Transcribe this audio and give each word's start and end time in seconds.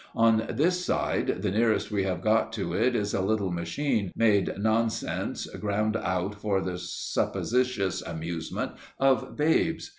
On 0.15 0.47
this 0.49 0.83
side 0.83 1.43
the 1.43 1.51
nearest 1.51 1.91
we 1.91 2.01
have 2.05 2.23
got 2.23 2.51
to 2.53 2.73
it 2.73 2.95
is 2.95 3.13
a 3.13 3.21
little 3.21 3.51
machine 3.51 4.11
made 4.15 4.51
nonsense, 4.57 5.45
ground 5.59 5.95
out 5.95 6.33
for 6.33 6.59
the 6.59 6.79
supposititious 6.79 8.01
amusement 8.01 8.71
of 8.99 9.37
babes. 9.37 9.89